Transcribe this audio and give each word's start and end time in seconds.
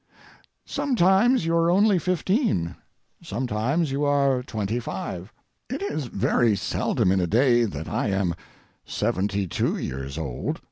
Sometimes 0.65 1.45
you 1.45 1.53
are 1.55 1.69
only 1.69 1.99
fifteen; 1.99 2.75
sometimes 3.21 3.91
you 3.91 4.03
are 4.03 4.41
twenty 4.41 4.79
five. 4.79 5.31
It 5.69 5.83
is 5.83 6.07
very 6.07 6.55
seldom 6.55 7.11
in 7.11 7.19
a 7.21 7.27
day 7.27 7.65
that 7.65 7.87
I 7.87 8.07
am 8.07 8.33
seventy 8.83 9.45
two 9.47 9.77
years 9.77 10.17
old. 10.17 10.59